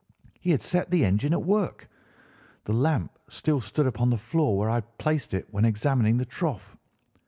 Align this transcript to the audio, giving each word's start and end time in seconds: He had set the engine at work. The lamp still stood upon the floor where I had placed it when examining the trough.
He 0.39 0.49
had 0.49 0.63
set 0.63 0.89
the 0.89 1.05
engine 1.05 1.31
at 1.31 1.43
work. 1.43 1.87
The 2.63 2.73
lamp 2.73 3.19
still 3.29 3.61
stood 3.61 3.85
upon 3.85 4.09
the 4.09 4.17
floor 4.17 4.57
where 4.57 4.67
I 4.71 4.81
had 4.81 4.97
placed 4.97 5.31
it 5.35 5.45
when 5.51 5.63
examining 5.63 6.17
the 6.17 6.25
trough. 6.25 6.75